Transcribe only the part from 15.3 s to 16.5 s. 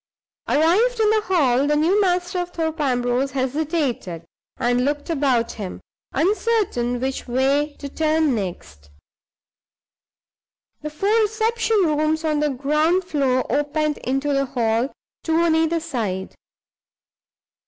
on either side.